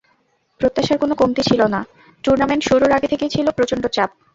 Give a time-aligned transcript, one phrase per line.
[0.61, 1.79] প্রত্যাশার কোনো কমতি ছিল না,
[2.23, 4.09] টুর্নামেন্ট শুরুর আগে থেকেই ছিল প্রচণ্ড চাপ।